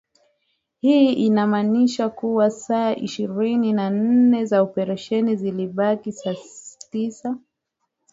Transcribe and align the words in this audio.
Hii 0.81 1.13
ilimaanisha 1.13 2.09
katika 2.09 2.49
saa 2.49 2.93
ishirini 2.95 3.73
na 3.73 3.89
nne 3.89 4.45
za 4.45 4.61
operesheni 4.61 5.35
zilibaki 5.35 6.11
saa 6.11 6.35
tisa 6.91 7.35